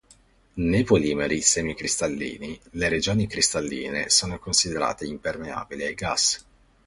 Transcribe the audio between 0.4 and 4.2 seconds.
Nei polimeri semi cristallini, le regioni cristalline